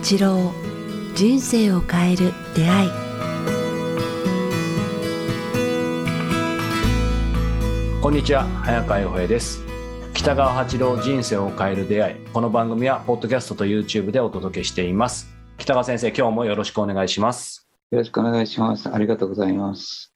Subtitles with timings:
[0.00, 0.52] 八郎
[1.16, 2.90] 人生を変える出会い。
[8.00, 9.60] こんにちは早川洋平です。
[10.14, 12.14] 北川八郎人生を変える出会い。
[12.32, 15.28] この番組はポッドキャストと YouTube でお届けしています。
[15.58, 17.68] 北川先生今日もよろしくお願いします。
[17.90, 18.88] よろしくお願いします。
[18.88, 20.12] ありがとうございます。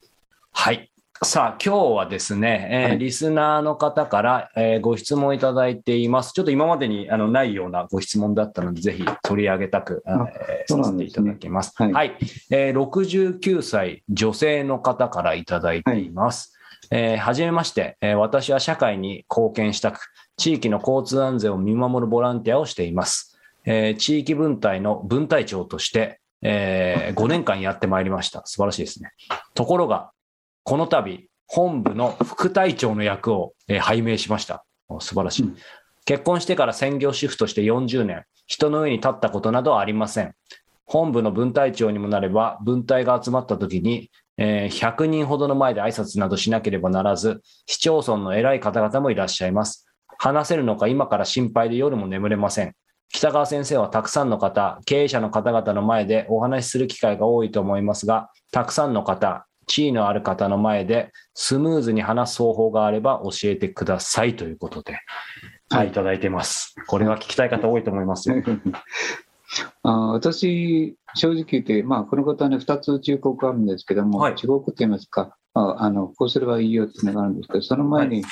[0.53, 6.33] はいさあ今日はですね、えーはい、リスナーの方から、えー、ご質問いただいています。
[6.33, 11.71] ちょっと今までにあのないようなご質問だったので、ぜひ取り上げたく、えー、させていただきます。
[11.75, 12.17] はい、はい、
[12.49, 16.51] えー、69歳女性の方からいただいています。
[16.55, 19.99] はいえー、はじめまして、えー、私は社会に貢献したく、
[20.37, 23.39] 地域の交通安全を見守るボランティアをしています。
[23.65, 28.41] えー、地域分隊の分隊長として、えー、 5年間やってまいりました。
[28.45, 29.11] 素晴らしいですね。
[29.53, 30.11] ところが、
[30.63, 34.65] この度、本部の副隊長の役を、えー、拝命しました。
[34.99, 35.57] 素晴らしい、うん、
[36.05, 40.33] 結婚してから専業主婦として40年、人の上に立ったことなどはありません。
[40.85, 49.87] 本部の分隊長にもなれば、分隊が集まった時に、えー、100人ほどの前で挨拶などしなければならず、市町村の偉い方々もいらっしゃいます。
[50.17, 52.73] 話せるのか今から心配で夜も眠れません。
[53.09, 64.97] 北川先生はたくさんの方、経営者の方々の前でお話しする機会が多いと思いますが、たくさんの方、地位のある方の前でスムーズに話す方法があれば教えてくださいということで、
[65.69, 66.75] はい、いただいてます。
[66.87, 68.35] これは聞きたい方多いと思いますよ。
[69.83, 78.31] あ私、正直言って、まあ、この方ね、2つ忠告あるんですけども、はい、忠告って言いますか、ああのこうすればいいよっていうのがあるんですけど、その前に、はい、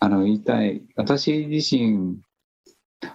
[0.00, 2.18] あの言いたい、私自身、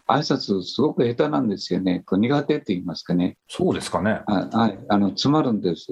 [0.07, 2.03] 挨拶すごく下手なんですよね。
[2.11, 3.37] 苦手って言いますかね。
[3.47, 4.21] そうですかね。
[4.27, 5.87] はい、あの詰まるんです。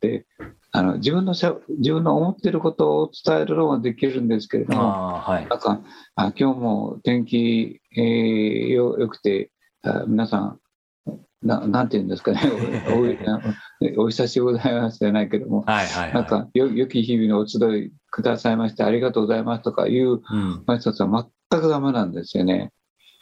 [0.00, 0.26] で、
[0.74, 4.82] あの自分のしゃ自分の思っていることを伝えるのはできるんですけれども、
[5.18, 5.80] はい、なんか
[6.16, 9.50] あ今日も天気、えー、よよくて
[9.82, 10.60] あ皆さん
[11.42, 12.40] ななんて言うんですかね。
[13.98, 20.22] おお久しぶりございますじゃないけども、はいはいはい、なんかよ良き日々のお集いくださいましてありがとうございますとかいう
[20.66, 22.70] 挨拶は全くダメなんですよね。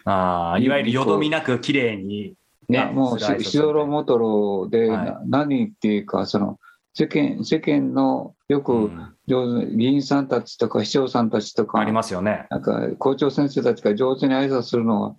[0.05, 2.35] あいわゆるよどみなく綺麗に
[2.69, 6.59] ね、もうししどろもとろで、はい、何っていうかその
[6.95, 8.91] 世間世間のよく
[9.27, 12.47] 上手、議員さんたちとか市長さんたちとかありますよね。
[12.51, 15.15] なんか校長先生たちが上手に挨拶するのは、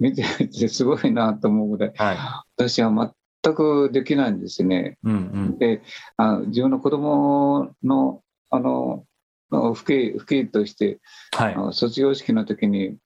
[0.00, 2.16] 見ててすごいなと思うぐらい、はい、
[2.56, 4.98] 私は全くできないんですね。
[5.02, 5.16] うんう
[5.54, 5.82] ん、で
[6.18, 9.04] あ自分の子供のあの
[9.50, 11.00] 父兄父兄として、
[11.32, 12.96] はい、卒業式の時に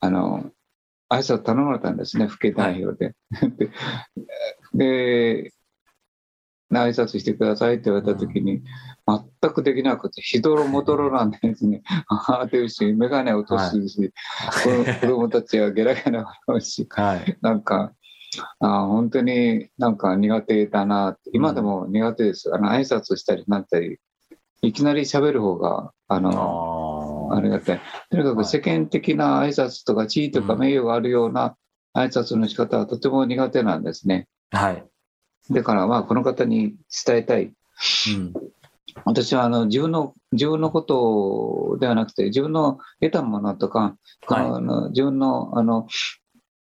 [0.00, 0.50] あの
[1.08, 3.14] 挨拶頼まれたんですね、父兄代表で。
[4.74, 5.52] で
[6.72, 8.62] 挨拶してくださいって言われた時に、
[9.06, 11.82] 全くできなくて、ひどろもどろなんですね。
[12.08, 17.92] ああ、てるし、眼鏡落とすし、はい、子供たちはゲラゲラ笑うし、はい、なんか、
[18.58, 22.52] あ本当になんか苦手だな今でも苦手です。
[22.52, 23.98] あの挨拶したりなったり、
[24.62, 27.80] いきなり喋る方が、あの、ありがたい。
[28.10, 31.56] とにかく世間的な挨拶とか地位とか名誉があるような
[31.96, 34.26] 挨拶の仕方はとても苦手なんですね。
[34.50, 34.84] はい。
[35.50, 36.74] だからまあこの方に
[37.04, 38.32] 伝えたい、うん、
[39.04, 43.96] 私はあの自分の自分のことではなくて自分の得たものとか、
[44.26, 45.86] はい、あの自分のあの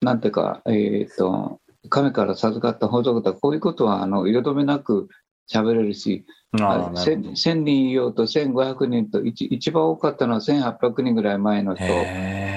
[0.01, 1.59] なんていうか、えーと、
[1.89, 5.07] 神から授かった法則だこういうことはあのよどめなく
[5.51, 6.25] 喋れるし
[6.55, 11.85] 1000, 1000人いようと1500人と一一番多かったのは1800人ぐらい前の人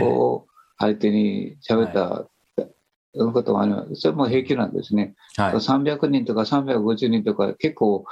[0.04, 0.46] を
[0.78, 2.26] 相手に喋った
[3.14, 3.96] いうことがあります。
[3.96, 5.14] それも平気なんですね。
[5.36, 8.04] はい、300人とか350人とか結構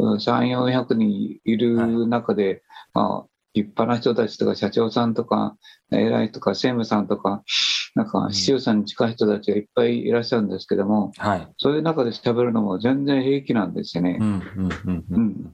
[0.00, 2.60] 3、400人いる中で、はい、
[2.94, 5.56] まあ、立派な人たちとか社長さんとか
[5.92, 7.44] 偉いとか政務さんとか
[7.94, 14.18] なんか市長さんに近い人たちがいっぱいいらっしゃるんですけども、はい、そういう中で喋るのも全然平気なんですよね。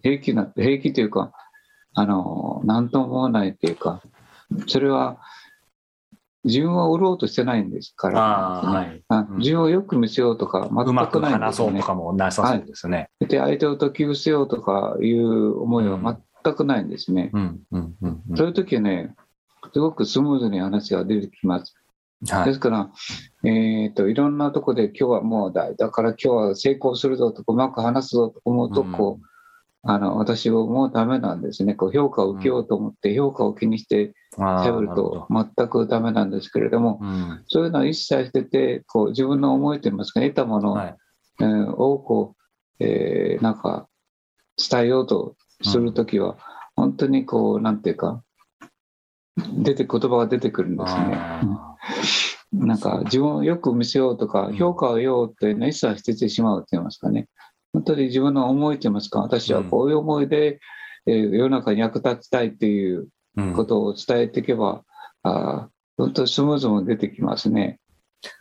[0.02, 1.32] 平気な平気というか
[1.92, 4.00] あの何とも思わないというか
[4.66, 5.18] それは
[6.44, 9.02] 自分を売ろうとしてないんですから、はい、
[9.38, 13.10] 自分をよく見せようとか、全くない、ね、うまく話そうとかもなさそうですね。
[13.20, 17.30] はい、で、相手を解き伏せようとかいう思いは全くないんですね。
[18.36, 19.14] そういう時はね、
[19.72, 21.74] すごくスムーズに話が出てきます。
[22.28, 22.90] はい、ですから、
[23.44, 29.29] えーと、いろんなとこで今日はもうだだから今日は成功するぞとかうまく話すぞと思うとこう、
[29.82, 31.74] あの私はもうダメなんですね。
[31.74, 40.96] こう評価を受けようと思って評価を気にして喋ると全くダメなんですけれども、うん、そういうのを一切捨ててこう自分の思いといいますか得たもの、はい、
[41.40, 42.36] えー、をこ
[42.78, 43.88] う、えー、なんか
[44.70, 46.36] 伝えようとするときは、うん、
[46.76, 48.22] 本当にこうなんていうか
[49.36, 51.18] 出て言葉が出てくるんですね。
[52.52, 57.28] なんか自分をよく見せようとか、評価を得ようというのは一切捨ててしまうと言いますかね。
[57.72, 60.60] 本当に自分の思いと言いますか、私はこういう思いで、
[61.06, 63.52] えー世の中に役立ちたいっていううん。
[63.54, 64.82] ことを伝えていけば、
[65.22, 67.78] あー本当にスムーズも出てきますね。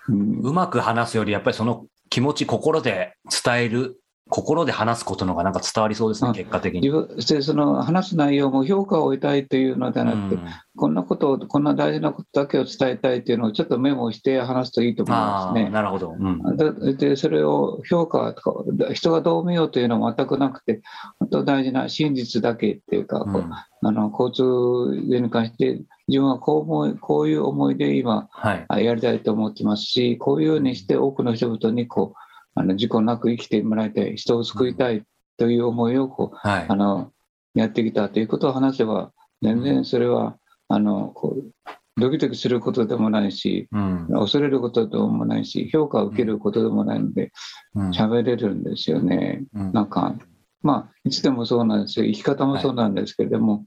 [0.08, 0.40] うん。
[0.40, 3.99] うまく話すより、やっぱりその気持ち、心で伝える、
[4.30, 6.92] 心で話すことのがなんか伝わりそうですね、あ結果的に。
[7.28, 10.48] でその話す内容も評価を得たいというのではなくて、うん
[10.80, 15.70] こんなことを、こんな大事なことだけを伝えたいというのをちょっとメモして話すといいと思いますね。
[15.70, 16.16] なるほど。
[16.18, 20.82] うんででそれを評価とか、人がどう見ようというのは全くなくて、
[21.20, 28.30] 本当大事な真実だけっていうか、こううんあの交通に関して、自分はこう思いこういう思いで今、
[28.70, 32.29] やりたいと思ってますし、こういうふうにして多くの人々にこう
[32.60, 35.04] あの事故なく生きてもらいたい、人を救いたい
[35.38, 36.66] という思いをこうはい。
[36.68, 36.76] あ。
[36.76, 37.14] の
[37.56, 44.08] やってきたということを話せば、全然それはあのこうドキドキすることでもないし、うん。
[44.12, 47.32] 恐れることでもないし、評価を受けることでもないので、
[47.76, 47.90] うん。
[47.92, 49.46] 喋れるんですよね。
[49.54, 49.72] うん。
[49.72, 50.16] なんか、
[50.62, 53.66] まあ、いつでもそうなんですよ、生き方もそうなんですけれども、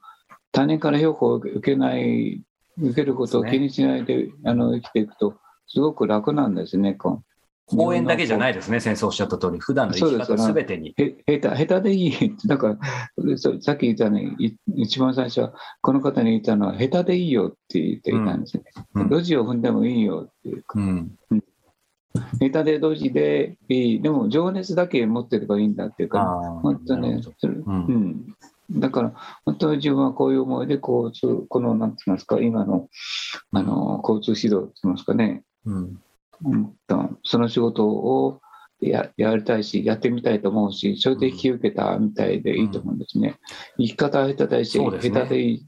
[0.51, 2.43] 他人から評価を受けない、
[2.79, 6.95] 受けることを気にしないであの生きていくと、すごく楽なんですね。
[6.95, 7.23] こ
[7.73, 10.95] う講演だけじゃないですね、先生おっしゃった通り、普段の生き方すべてに。
[10.97, 12.79] へ下手下手でいい、だか
[13.17, 18.65] らそさっき言ったね、い一番最初は、この方に言ったのは、下手でいいよって言っていたんですね。
[18.95, 19.09] うん。
[19.09, 21.13] 路地を踏んでもいいよっていうか、うん。
[22.41, 27.77] 下手で路地でいい、でも情熱だけ持ってればいいんだっていうか、本当ねそれううん。
[27.79, 28.37] ん、
[28.71, 29.15] だから、
[29.45, 32.89] 本当に自分はこういう思いで、こう、そうこの、なんて言いますか、今の、
[33.53, 36.03] あの、交通指導って言いますかね、うん
[37.25, 38.41] その仕事を
[38.81, 43.37] ややりたいし、やってみたいと思うし、それで引き受けたみたいでいいと思うんですね。
[43.79, 44.91] 生き方は下手でいいし、ね。
[45.01, 45.67] 下手でいい。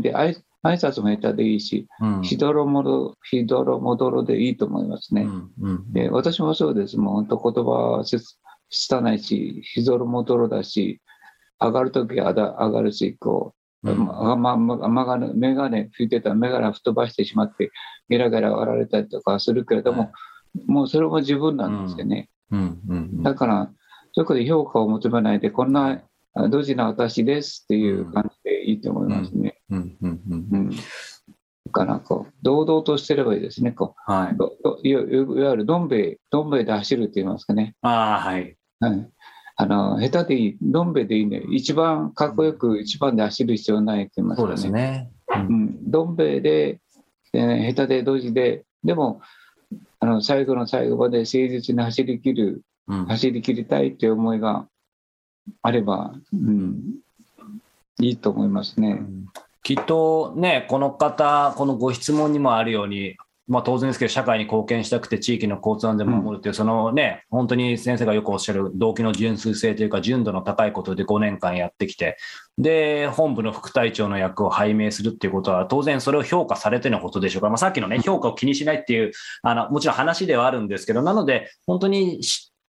[0.00, 2.22] で、挨挨拶も下手でいいし、うん。
[2.22, 5.26] ひどろもど、ひどろもどろでいいと思いますね。
[6.10, 6.96] 私もそうです。
[6.96, 8.04] もう本当言葉は
[8.70, 11.02] 拙いし、ひぞろもどろだし、
[11.60, 17.70] 上がるときは上が上がるし、こう、うんままままがね、メガネ吹いてたらメガネ吹っ飛ばしてしまって、
[18.08, 20.12] ゲラゲラ笑われたりとかするけれども、
[20.66, 22.28] もうそれも自分なんですよね。
[22.50, 23.70] うんうんだから、
[24.12, 26.02] そこで評価を求めないで、こんな
[26.34, 29.60] あドジな私ですっていう感じでいいと思いますね。
[29.70, 30.70] うんうんうんうん。
[30.70, 30.76] だ
[31.72, 33.72] から、こう、堂々としてればいいですね。
[33.72, 34.34] こはい。
[34.34, 37.76] うどどいわいわゆるどん兵衛、どん兵衛で走るって言いますかね。
[37.82, 38.56] ああ、はい。
[38.80, 39.10] はい。
[39.56, 41.42] あの、下手でいい、どん兵衛でいいね。
[41.50, 44.56] 一番かっこよく一番で走る必要ないって言いますそうかね。
[44.56, 45.10] ですね。
[45.28, 45.90] うん。
[45.90, 46.80] どん兵衛で、
[47.32, 49.20] えー下手でドジで、でも、
[50.00, 54.66] あの、最後の最後まで誠実に走り切る、うん走り切りたいっていう思いが
[55.62, 56.98] あれば、うん、
[58.00, 59.02] いいと思いますね。
[59.62, 72.16] きっとね、この方、このご質問にもあるように、まあ、当然ですけど、社会に貢献したくて地域の交通安全を守るという、そのね、本当に先生がよくおっしゃる動機の純粋性というか、純度の高いことで5年間やってきて、
[72.56, 79.12] で、本部の副隊長の役を拝命するっていうことは、当然それを評価されてのことでしょうか、まあ、さっきのね、評価を気にしないっていう、
[79.70, 82.20] もちろん話ではあるんですけど、なので、本当に、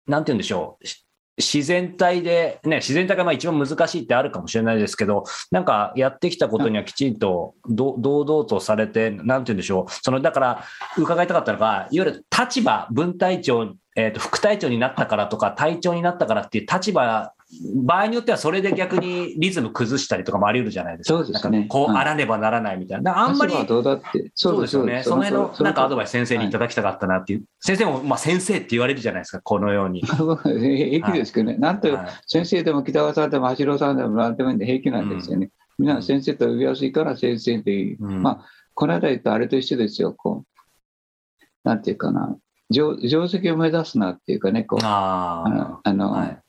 [0.08, 1.05] なんて言うんでしょう。
[1.38, 10.64] 自然体で、ね、自然体がまあ一番難しいってあるかもしれないですけど、なんかやってきたことにはきちんと堂々とされて、なんて言うんでしょう、そのだから
[10.98, 17.34] 伺いたかったのが、いわゆる立場、分隊長、えーと、副隊長になったからとか、隊長になったからっていう立場、
[17.76, 21.24] 場合によってはそれで逆にリズム崩したりとかもあり得るじゃないですか。
[21.24, 23.18] そうですねこうはいあらねばならないみたいな。
[23.18, 24.32] あんまりどうだって。
[24.36, 25.04] そうですよね。
[25.04, 27.44] その辺のなんかアドバイス先生にいただだきたかったなっていう。
[27.60, 30.02] 先生もまあ先生って言われるじゃないですか、このように。
[30.44, 31.58] 平気ですけどね。
[31.58, 35.52] なんと、はい先生でも北川さんでも八郎さんでも何でもいいんで平気なんですよね。
[35.78, 37.96] みんな先生と呼びやすいから先生でいい。
[37.96, 40.14] うんまあ、この間言ったあれと一緒ですよ。
[40.14, 42.36] こう、なんていうかな。
[42.72, 46.40] 定定石を目指すなっていうかね、こう、ああの、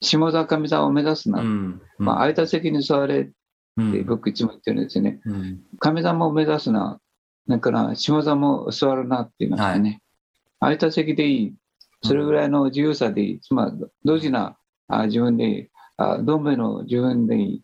[0.00, 1.40] 下座上座を目指すな。
[1.40, 3.32] うんまあ、空いた席に座れって
[3.76, 5.20] うん僕いつも言ってるんですよね。
[5.24, 7.00] うん上座も目指すな。
[7.48, 10.00] だから、下座も座るなって言いますかね。
[10.60, 11.54] 空いた席でいい。
[12.02, 13.40] それぐらいの自由さでいい。
[13.40, 14.56] つまり、同時な
[14.88, 15.68] あ自分でいい。
[15.96, 17.62] あどん兵衛の自分でいい。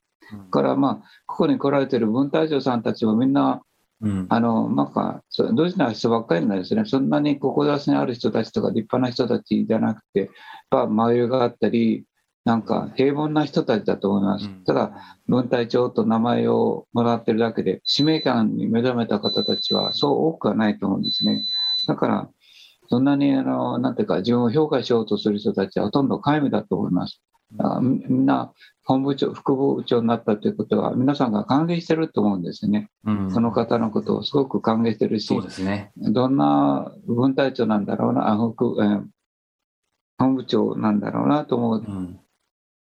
[0.51, 3.63] から、まあ、ここに来られてる文隊長さんたちもみんな、
[4.01, 5.23] うんあの、なんか、
[5.53, 6.85] 同時な人ばっかりなんですね。
[6.85, 10.29] そんなに志にある人たちとか立派な人たちじゃなくて、やっ
[10.71, 12.05] ぱ迷いがあったり、
[12.45, 14.49] なんか平凡な人たちだと思います。
[14.65, 14.93] ただ、
[15.29, 21.45] 文隊長と名前をもらってるだけで、使命感に目覚めた方たちはそう多くはないと思うんですね。
[21.87, 22.29] だから、
[22.89, 27.23] そんなに、あの、なんていうか、自分を評価しようとする人たちはほとんど皆無だと思います。
[27.59, 28.53] あみんな
[28.85, 32.91] 本部長、副部長になったということは、皆さんが歓迎してると思うんですよね。
[33.05, 35.93] うんその方のことをすごく歓迎してるしそう、ですね。
[35.97, 39.05] どんな軍隊長なんだろうな、あ副えー
[40.19, 42.21] 本部長なんだろうなと思ううん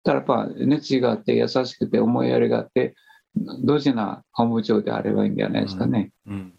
[0.03, 2.96] ただやっぱ熱意があって優しくて思いやりがあって
[3.63, 6.12] 同時な本部長であればいいんじゃないですかね。
[6.27, 6.53] うんうん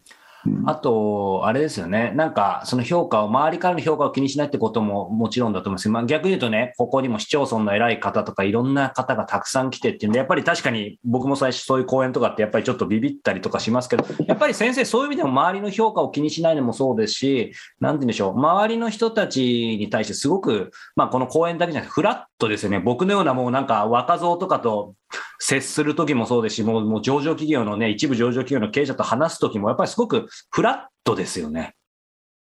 [0.66, 2.12] あと、あれですよね。
[2.14, 19.42] なんか、その評価を、周りからの評価を気にしないってことももちろんだと思いますけど、まあ、逆に言うとね、ここにも市町村の偉い方とかいろんな方がたくさん来てっていうんで、やっぱり確かに僕も最初そういう講演とかってやっぱりちょっとビビったりとかしますけど、やっぱり先生そういう意味でも周りの評価を気にしないのもそうですし、なんて言うんでしょう、周りの人たち
[19.78, 22.80] に対してすごく、まあこの講演だけじゃなくてフラットですよね。
[22.80, 24.94] 僕のようなもうなんか若造とかと
[25.38, 31.74] 接する時もそうですし、もうもう上場企業のね、一部上場企業の経営者と話す時も、やっぱりすごくフラットですよね。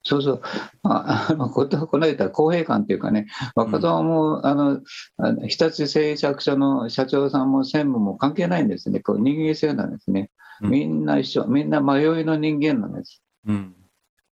[0.04, 0.42] そうそう、
[0.82, 4.82] まあ、あのことこの間、公平感というかね、若造も、あの
[5.18, 10.72] あの日立製作所の社長さんも専務も関係ないんですね、こう人間性なんですね、うん。
[10.72, 13.76] みんな一緒、みんな迷いの人間なんです、うん。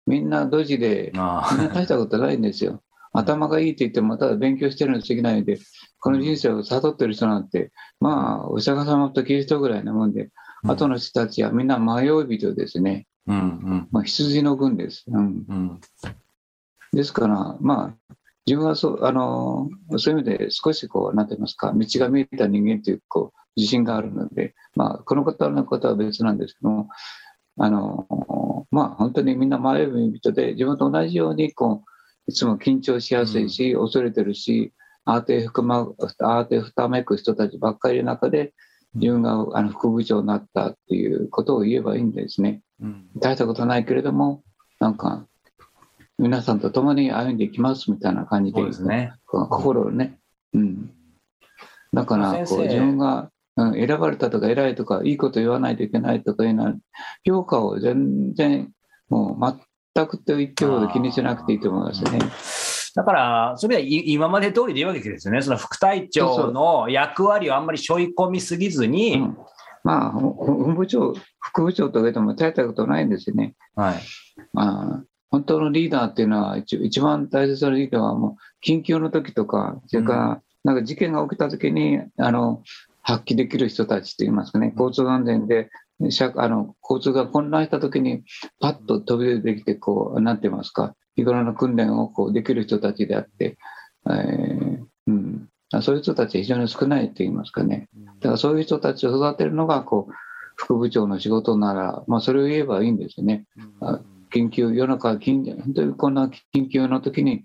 [0.08, 1.48] みんなドジで、あ。
[1.52, 2.82] みんな大したことないんですよ。
[3.20, 5.60] 頭がいいって言っても、ただ勉強してるに過ぎないで、
[6.00, 10.30] この人生を悟ってる人なんて、まあ、お釈迦様とキリストぐらいなもんで、
[10.64, 10.72] あ。
[10.74, 13.06] 後の人たちはみんな迷い人ですね。
[13.28, 15.04] うんうんまあ、羊の軍です。
[15.08, 15.82] うん、うん
[16.92, 18.16] ですから、まあ、
[18.48, 26.90] 自分はそう、あの、そういう意味で少しこう、なんて言いますか、道が見えた人間という、こう、自信があるので、まあ、この方のことは別なんですけども、
[27.60, 31.89] あの、まあ、本当にみんな迷い人で、自分と同じように、こう、
[32.30, 34.72] いつも緊張しやすいし、恐れてるし、
[35.04, 38.54] 慌てふくま、慌てふためく人たちばっかりの中で、
[38.94, 42.62] 自分があの副部長になったっていうことを言えばいいんですね。
[42.82, 44.44] うん大したことないけれども、
[44.80, 45.26] なんか、
[46.20, 49.14] 皆さんと共に歩んでいきますみたいな感じで、ですね。
[49.26, 50.20] 心をね、
[50.54, 50.92] うん。
[51.94, 56.76] だから、こう自分が、うん、選ばれたとか偉いとか、いいこと言わないといけないとかいうのは、
[57.26, 58.70] 評価を全然、
[59.10, 59.60] もう全
[60.08, 62.20] くと言ってほど気にしなくていいと思いますね。
[62.96, 65.42] だから、それはい今まで通りでいいわけですよね。
[65.42, 69.38] その副隊長の役割をあんまり背負い込みすぎずに、うん、
[69.84, 73.56] まあ、ほ本部長、副部長とか言っても大したことないんですよね。
[73.76, 74.00] はい。
[74.54, 82.64] まあ、本当のリーダーっていうのは一、一番大切なリーダーはもう、緊急の時とか、それから、なんか事件が起きた時に、あの、
[83.02, 85.70] 発揮できる人たちといいますかね、交通安全で、
[86.10, 88.24] 社あの交通が混乱した時に、
[88.60, 93.58] パッと飛び出てきて、こう、なんて言いますか、日頃の訓練をこうできる人たちであって、
[94.10, 95.50] えーうん、
[95.82, 97.90] そういう人たちは非常に少ないと言いますかね。
[98.22, 100.14] だからそういう人たちを育てるのが、こう、
[100.56, 103.46] 副部長の仕事なら、まあ、それを言えばいいんですよね。
[103.82, 104.02] あ
[104.34, 107.44] 緊急、世の中緊急、本当にこんな緊急の時に、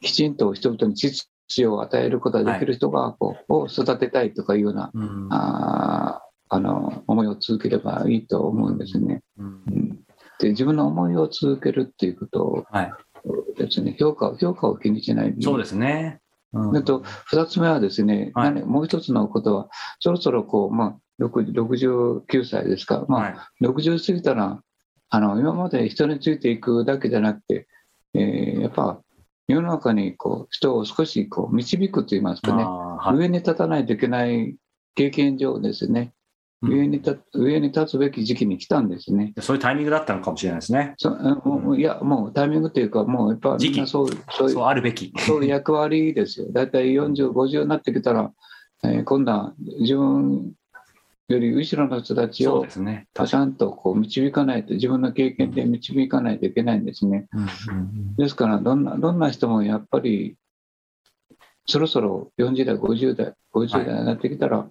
[0.00, 5.28] きちんと人々に秩序を与えることができる人がこう、を育てたいとかいうような、うん。
[5.30, 6.21] あー
[6.54, 9.22] あの思いを続ければいいと思うんですね。
[9.38, 9.46] うん。
[9.46, 9.90] うん。
[10.38, 12.92] で自分の思いを続けるっていうことをはい。
[13.56, 15.34] ですね、評価を評価を気にしない。
[15.34, 16.20] でそうですね。
[16.52, 16.84] うん。
[16.84, 18.52] と、二つ目はですね、はい。
[18.52, 19.68] 何もう一つのことは、
[20.00, 21.52] そろそろこう、まあ、60
[22.22, 23.28] 69歳ですか、まあ、は
[23.60, 23.64] い。
[23.64, 24.60] 60過ぎたら、
[25.08, 27.66] あの今まで人についていくだけじゃなくて、
[28.14, 29.00] えーやっぱ
[29.48, 33.16] 世の中にこう人を少しこう導くといいますかね、はい。
[33.16, 34.56] 上に立たないといけない
[34.94, 36.12] 経験上ですね、うん
[36.62, 39.32] 上に立上に立つべき時期に来たんですね。
[39.40, 40.94] そういうタイミングだったのかもしれないですね。
[40.96, 45.12] そあもういや、もうタイミングというか、もうやっぱみんなそうそういうあるべき。
[45.18, 46.52] そういう役割ですよ。
[46.52, 48.32] だいたい40、50になってきたら、
[48.84, 50.52] えー今度は自分
[51.28, 53.08] より後ろの人たちをそうですね。
[53.26, 57.28] ちゃんとこう導かないと、自分の経験で導かないといけないんですね。
[58.18, 60.36] ですから、どんなどんな人もやっぱり、
[61.66, 64.68] そろそろ40代、50代、50代になってきたら、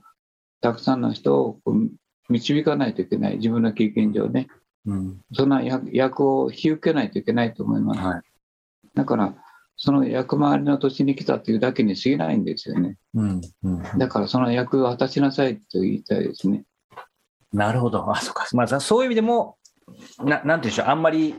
[0.62, 1.90] たくさんの人をこう
[2.30, 4.48] 導かないといけない、自分の経験上ね、
[4.86, 8.00] うんそんな役役を引き受けないといけないと思います。
[8.00, 8.22] はい
[8.94, 9.34] だから、
[9.78, 12.98] その役回りの年に来たというだけに過ぎないんですよね。
[13.16, 16.66] うんうんだからその役を果たしなさいと言いたいですね。
[17.54, 18.10] なるほど。
[18.12, 18.48] あ、そうか。
[18.54, 19.58] まあ、そういう意味でも、
[20.20, 21.36] ななんて言うんでしょう、あんまり、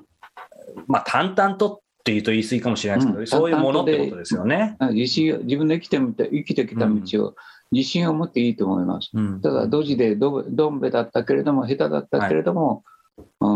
[0.86, 4.76] まあ、淡々とっていうと言い過ぎかもしれないですけど、うんそういうものってことですよね。
[4.80, 7.34] 自分の生きてみた生きてきた道を
[7.72, 9.10] 自信を持っていいと思います。
[9.14, 12.84] うんただ、ドジでどどんべだったけれども、下手だったけれども、
[13.40, 13.52] うん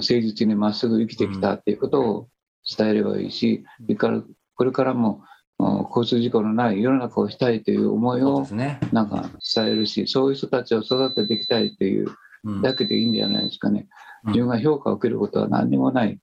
[0.00, 2.28] 誠実にまっすぐ生きてきたっていうことを
[2.76, 4.22] 伝えればいいし、それから
[4.56, 5.22] これからも
[5.58, 8.46] うん交通事故のない世の中をしたいという思いを。
[8.92, 12.08] なんか伝えるし、そういう人たちを育てていきたいという
[12.44, 13.88] うんだけでいいんじゃないですかね。
[14.24, 16.18] うん自分が評価を受けることは何にもない。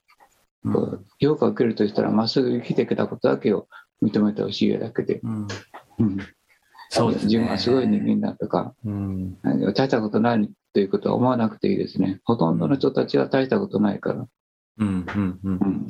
[0.63, 3.67] うん評価を受けるとしたら、まっすぐ生きてきたことだけを
[4.03, 5.19] 認めてほしいだけで。
[5.23, 5.47] うん
[5.99, 6.17] うん
[6.89, 9.37] そうですね自分はすごい人間だとか、うん。
[9.43, 12.21] 大したことないということは思わなくていいですね。
[12.23, 14.25] ほとんどの人たちは大したことないから。
[14.79, 14.87] うん。
[14.87, 15.39] うん。
[15.43, 15.59] うん。
[15.61, 15.87] うん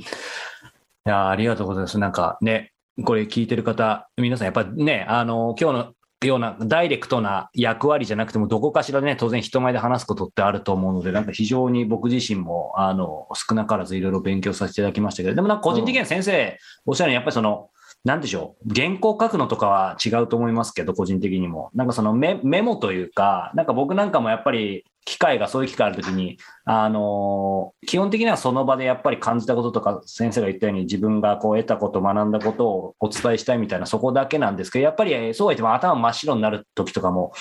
[1.07, 1.97] いやーありがとうございます。
[1.99, 2.73] なんかね、
[3.05, 5.93] これ聞いてる方、皆さんやっぱりね、あの、今日の
[6.25, 17.69] ようなダイレクトな役割じゃなくても、どこかしらね、当然人前で話すことってあると思うので、なんか非常に僕自身も、あの、少なからずいろいろ勉強させていただきましたけど、でもなんか個人的には先生、おっしゃるように、やっぱりその、
[18.03, 21.71] なんでしょう、原稿書くのとかは違うと思いますけど、個人的にも。
[21.73, 37.31] なんかそのメメモというか、なんか僕なんかもやっぱり、機会が、そういう機会あるときに、あのー基本的にはその場でやっぱり感じたこととか、先生が言ったように自分がこう得たこと、学んだことをお伝えしたいみたいな、そこだけなんですけど、やっぱりえーそうは言っても頭真っ白になる時とかも、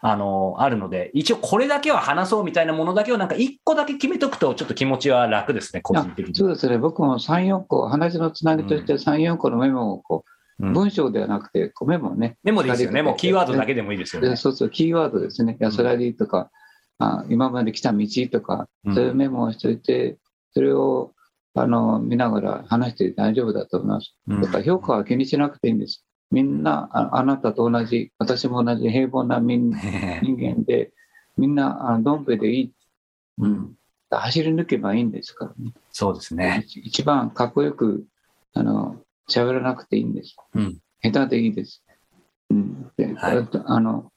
[0.00, 6.34] あのーあるので、一応これだけは話そうみたいなものだけをなんか一個だけ決めとくと、ちょっと気持ちは楽ですね、個人的に。
[6.34, 10.32] そうですね、僕も3、4個、話のつなぎとして3、4個のメモをこう、うん
[10.72, 14.28] 文章ではなくて、メモをね、メモですよね、もうキーワードだけけでもいいですよね。
[14.28, 16.50] でそうそう、キーワードですね、安らぎとか、
[17.02, 20.18] あ今まで来た道とか、うんそういうメモをしておいて、
[20.54, 21.12] それを
[21.54, 24.14] あの見ながら話して大丈夫だと思います。
[24.28, 26.04] うんだから評価は気にしなくていいんです。
[26.30, 29.70] みんなああなたと同じ、私も同じ平凡な人
[30.22, 30.92] 人間で、
[31.36, 32.72] みんなあのどん兵衛でいい、
[33.38, 33.76] うん
[34.10, 35.72] 走り抜けばいいんですからね。
[35.90, 36.64] そうですね。
[36.66, 38.04] 一一番かっこよく
[38.52, 40.36] あの喋らなくていいんです。
[40.54, 41.82] うん下手でいいです。
[42.50, 44.11] うん、で、はいあのこ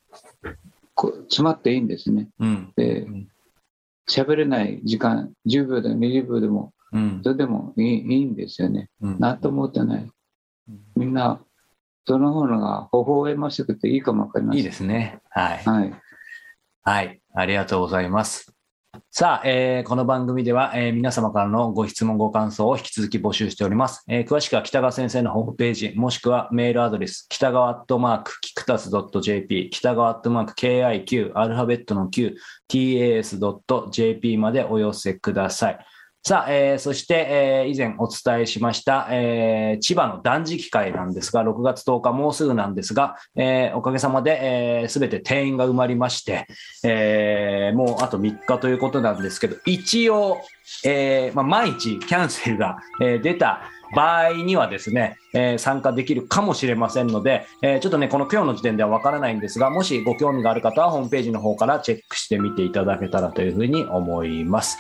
[0.96, 2.30] 詰まっていいんですね。
[2.40, 2.74] うん。
[2.76, 3.28] でうん
[4.08, 8.90] 喋れない時間、10秒でも20秒でも、うんそれでもいいいいんですよね。
[9.02, 10.12] うんなんとも思ってない。
[10.96, 11.42] みんな、
[12.08, 14.60] その方が微笑ましくていいかもわかりません。
[14.60, 15.22] いいですね。
[15.30, 15.64] はい。
[15.64, 15.94] はい。
[16.84, 17.22] はい。
[17.34, 18.55] ありがとうございます。
[19.10, 24.04] さあ、えーこの番組では、えー皆様からのご質問、ご感想を引き続き募集しております。
[24.08, 28.90] えー詳しくは北川先生のホームページ、もしくはメールアドレス、北川アットマーク、キクタス
[29.22, 32.36] .jp、北川アットマーク、KIQ、アルファベットの Q、
[32.68, 35.86] tas.jp までお寄せください。
[36.28, 46.48] さあ、えーそして、えー以前お伝えしました、えー千葉の断食会なんですが、6月10日もうすぐなんですが、えーおかげさまで、す、べ、て定員が埋まりまして、
[46.84, 50.42] えーもうあと3日ということなんですけど、一応、
[50.84, 53.62] えーまあ、毎日キャンセルが、えー出た
[53.96, 64.80] 場合にはですね、えー参加できるかもしれませんので、えーちょっとね、この今日の時点ではわからないんですが、もしご興味がある方はホームページの方からチェックしてみていただけたらというふうに思います。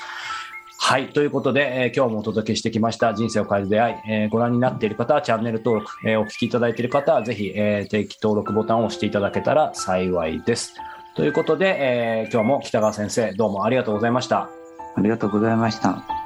[0.78, 1.10] はい。
[1.10, 10.76] ということで、えー今日もお届けしてきました人生を変える出会い、えーご覧になっている方はチャンネル登録、えーお聞きいただいている方はぜひ、え定期登録ボタンを押していただけたら幸いです。
[11.16, 11.78] ということで、
[12.26, 14.50] え今日も北川先生、どうもありがとうございました。
[14.96, 16.25] ありがとうございました。